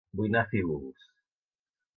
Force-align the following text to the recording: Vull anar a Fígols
Vull 0.19 0.29
anar 0.29 0.41
a 0.45 0.49
Fígols 0.53 1.07